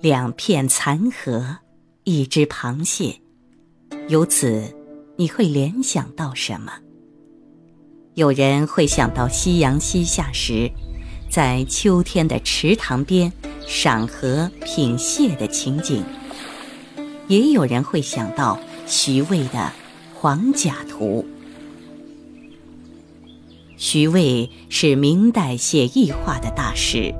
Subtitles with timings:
[0.00, 1.58] 两片残荷，
[2.04, 3.20] 一只螃蟹，
[4.08, 4.74] 由此
[5.16, 6.72] 你会联想到什么？
[8.14, 10.70] 有人会想到夕阳西下时，
[11.28, 13.30] 在秋天的池塘边
[13.66, 16.02] 赏荷品蟹的情景；
[17.28, 19.58] 也有人会想到徐渭的
[20.14, 21.26] 《黄甲图》。
[23.76, 27.14] 徐渭是明代写意画的大师，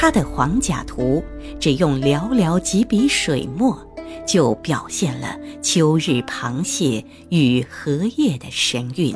[0.00, 1.20] 他的《黄甲图》
[1.58, 3.76] 只用寥寥几笔水墨，
[4.24, 9.12] 就表现了秋日螃蟹与荷叶的神韵，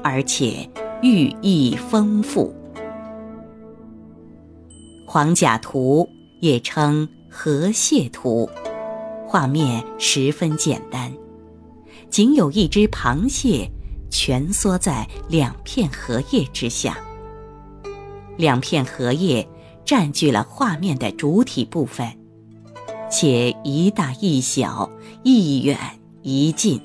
[0.00, 0.70] 而且
[1.02, 2.54] 寓意丰富。
[5.08, 6.08] 《黄甲图》
[6.38, 8.48] 也称《荷蟹图》，
[9.28, 11.12] 画面十分简单，
[12.10, 13.68] 仅有一只螃蟹。
[14.08, 16.96] 蜷缩在两片荷叶之下，
[18.36, 19.44] 两片荷叶
[19.84, 22.06] 占据了画面的主体部分，
[23.10, 24.90] 且一大一小，
[25.22, 25.76] 一远
[26.22, 26.80] 一近，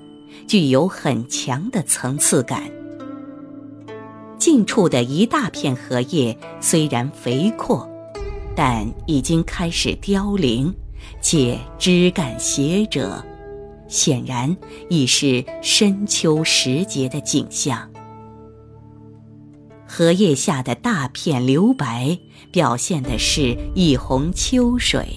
[0.47, 2.63] 具有很强的层次感。
[4.37, 7.89] 近处的一大片荷叶虽然肥阔，
[8.55, 10.73] 但已经开始凋零，
[11.21, 13.23] 且枝干斜折。
[13.87, 14.53] 显然
[14.89, 17.89] 已是深秋时节的景象。
[19.87, 22.19] 荷叶下的大片留白，
[22.51, 25.07] 表现的是一泓秋水。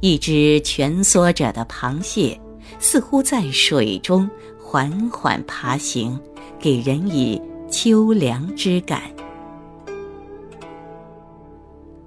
[0.00, 2.40] 一只蜷缩着的螃蟹，
[2.78, 6.18] 似乎在水中缓缓爬行，
[6.58, 9.02] 给人以秋凉之感。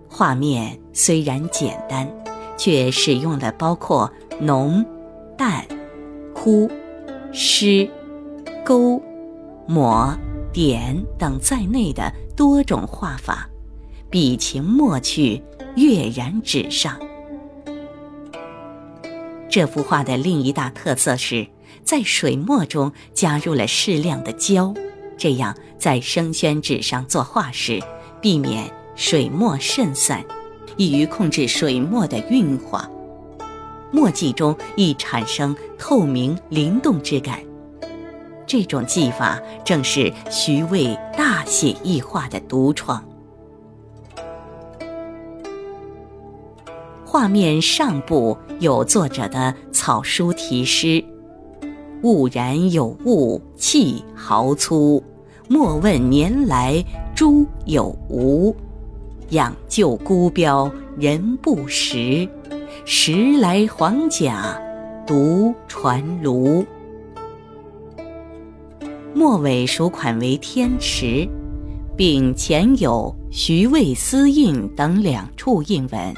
[0.08, 2.10] 画面虽然简单，
[2.58, 4.84] 却使用了包括浓。
[5.36, 5.66] 淡、
[6.32, 6.70] 枯、
[7.34, 7.90] 湿、
[8.64, 9.02] 勾、
[9.68, 10.16] 抹、
[10.54, 13.50] 点等在内的多种画法，
[14.10, 15.42] 笔情墨趣
[15.76, 16.98] 跃然纸上。
[19.50, 21.46] 这幅画的另一大特色是
[21.84, 24.74] 在水墨中加入了适量的胶，
[25.18, 27.82] 这样在生宣纸上作画时，
[28.22, 30.24] 避免水墨渗散，
[30.78, 32.90] 易于控制水墨的晕化。
[33.92, 37.40] 墨迹中易产生透明灵动之感，
[38.46, 43.04] 这种技法正是徐渭大写意画的独创。
[47.06, 51.04] 画面上部有作者的草书题诗
[52.02, 55.04] ：“物然有物，气豪粗。
[55.48, 56.84] 莫问年来
[57.16, 58.56] 诸有无。
[59.30, 62.28] 养就孤标人不识。”
[62.86, 64.60] 时来黄甲
[65.06, 66.66] 独传卢。
[69.16, 71.30] 末尾署款为天池，
[71.96, 76.16] 并前有徐渭私印等两处印文。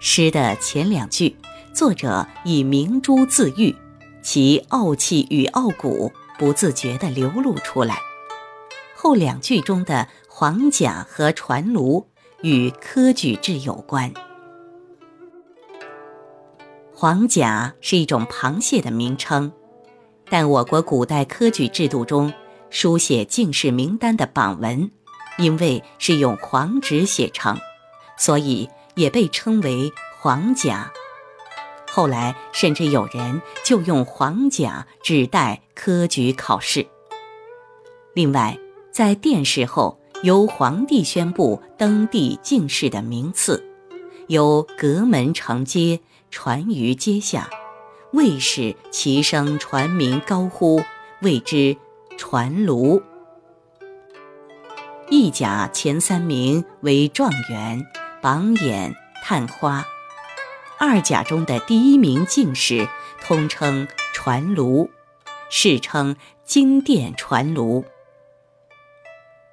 [0.00, 1.36] 诗的前两句，
[1.74, 3.76] 作者以明珠自喻，
[4.22, 7.98] 其傲气与傲骨不自觉地流露出来。
[8.96, 12.06] 后两句中的黄甲和传卢
[12.40, 14.10] 与科举制有关。
[16.94, 19.52] 黄甲是一种螃蟹的名称，
[20.28, 22.32] 但我国古代科举制度中
[22.70, 24.90] 书写进士名单的榜文，
[25.38, 27.56] 因为是用黄纸写成，
[28.18, 30.92] 所以也被称为黄甲。
[31.90, 36.86] 后来甚至有人就用黄甲指代科举考试。
[38.14, 38.58] 另外，
[38.92, 43.64] 在殿试后，由皇帝宣布登第进士的名次，
[44.28, 46.00] 由阁门承接。
[46.28, 47.48] 传于阶下，
[48.16, 50.82] 卫士齐声传名高呼，
[51.20, 51.76] 谓之
[52.16, 53.02] 传卢。
[55.10, 57.86] 一甲前三名为状元、
[58.22, 59.84] 榜眼、探花；
[60.78, 62.88] 二甲中的第一名进士
[63.20, 64.88] 通称传卢，
[65.50, 67.84] 世称金殿传卢。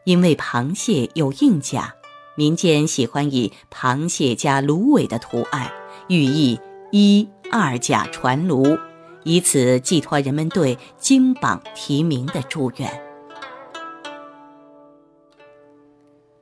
[0.05, 1.95] 因为螃蟹有硬甲，
[2.35, 5.69] 民间喜欢以螃蟹加芦苇的图案。
[6.07, 6.59] 寓意
[6.95, 8.77] 一二甲传卢，
[9.23, 13.01] 以此寄托人们对金榜题名的祝愿。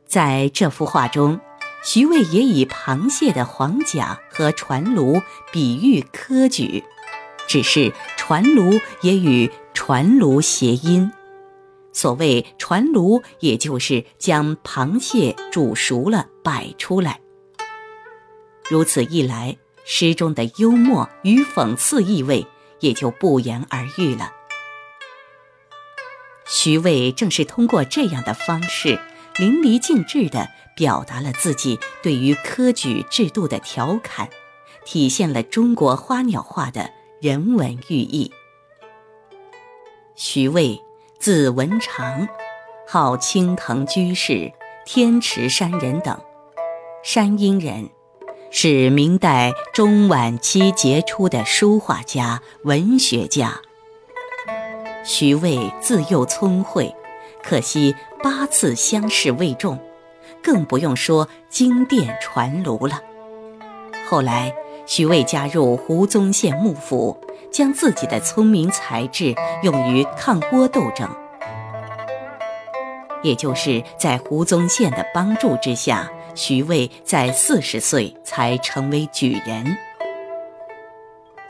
[0.05, 1.39] 在这幅画中，
[1.85, 5.21] 徐渭也以螃蟹的黄甲和传卢
[5.53, 6.83] 比喻科举，
[7.47, 11.09] 只是传卢也与传炉谐音。
[11.93, 17.21] 所谓传炉，也就是将螃蟹煮熟了摆出来。
[18.69, 22.45] 如此一来，诗中的幽默与讽刺意味
[22.79, 24.31] 也就不言而喻了。
[26.47, 28.99] 徐渭正是通过这样的方式，
[29.37, 34.29] 淋漓尽致地表达了自己对于科举制度的调侃，
[34.85, 36.91] 体现了中国花鸟画的
[37.21, 38.31] 人文寓意。
[40.15, 40.81] 徐渭，
[41.19, 42.27] 字文长，
[42.87, 44.51] 号青藤居士、
[44.85, 46.19] 天池山人等，
[47.01, 47.89] 山阴人，
[48.53, 53.61] 是明代中晚期杰出的书画家、文学家。
[55.05, 56.93] 徐渭自幼聪慧，
[57.41, 59.79] 可惜八次乡试未中，
[60.43, 63.01] 更不用说经殿传炉了。
[64.09, 64.53] 后来，
[64.85, 67.17] 徐渭加入胡宗宪幕府，
[67.53, 69.33] 将自己的聪明才智
[69.63, 71.09] 用于抗倭斗争。
[73.23, 79.77] 也就是在胡宗宪的帮助之下，徐渭在四十岁才成为举人。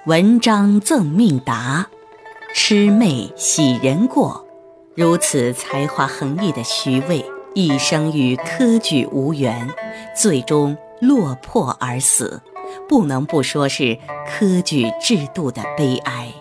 [0.08, 1.88] 文章赠命达。
[2.56, 4.46] 魑魅喜人过，
[4.96, 7.24] 如此才华横溢的徐渭，
[7.54, 9.70] 一生与科举无缘，
[10.18, 12.42] 最终落魄而死，
[12.90, 16.34] 不能不说是科举制度的悲哀。